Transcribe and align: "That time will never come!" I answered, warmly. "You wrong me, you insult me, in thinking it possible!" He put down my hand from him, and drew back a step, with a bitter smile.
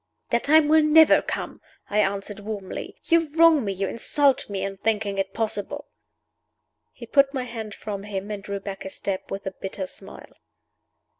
"That 0.31 0.45
time 0.45 0.67
will 0.67 0.81
never 0.81 1.21
come!" 1.21 1.61
I 1.87 1.99
answered, 1.99 2.39
warmly. 2.39 2.95
"You 3.03 3.29
wrong 3.37 3.63
me, 3.63 3.71
you 3.71 3.87
insult 3.87 4.49
me, 4.49 4.63
in 4.63 4.77
thinking 4.77 5.19
it 5.19 5.31
possible!" 5.31 5.89
He 6.91 7.05
put 7.05 7.27
down 7.27 7.31
my 7.35 7.43
hand 7.43 7.75
from 7.75 8.01
him, 8.01 8.31
and 8.31 8.41
drew 8.41 8.59
back 8.59 8.83
a 8.83 8.89
step, 8.89 9.29
with 9.29 9.45
a 9.45 9.51
bitter 9.51 9.85
smile. 9.85 10.33